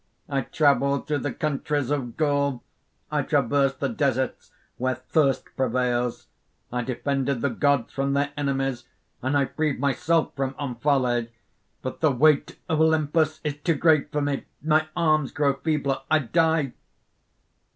[0.27, 2.63] I travelled through the countries of Gaul;
[3.11, 6.25] I traversed the deserts where thirst prevails.
[6.73, 8.85] I defended the gods from their enemies;
[9.21, 11.27] and I freed myself from Omphale.
[11.83, 14.45] But the weight of Olympus is too great for me.
[14.59, 16.73] My arms grow feebler: I die!"